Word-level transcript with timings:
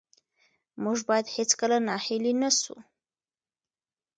موږ 0.83 0.97
باید 1.09 1.33
هېڅکله 1.35 1.77
ناهیلي 1.87 2.33
نه 2.41 2.49
سو. 2.59 2.75